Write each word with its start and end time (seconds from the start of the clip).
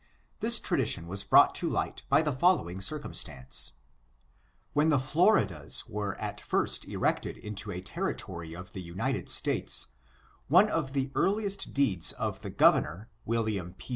This 0.39 0.59
tradition 0.59 1.05
was 1.05 1.23
brought 1.23 1.53
to 1.53 1.69
light 1.69 2.01
by 2.09 2.23
the 2.23 2.31
following 2.31 2.81
cir 2.81 2.99
cumstance. 2.99 3.73
When 4.73 4.89
the 4.89 4.97
Florida^ 4.97 5.87
were 5.87 6.19
at 6.19 6.41
first 6.41 6.85
erected 6.87 7.37
into 7.37 7.69
a 7.69 7.81
ter 7.81 8.11
ritory 8.11 8.57
of 8.59 8.73
the 8.73 8.81
United 8.81 9.29
States, 9.29 9.89
one 10.47 10.69
of 10.69 10.93
the 10.93 11.11
earliest 11.13 11.75
deeds 11.75 12.13
of 12.13 12.41
the 12.41 12.49
Governor, 12.49 13.09
William 13.25 13.75
P. 13.75 13.89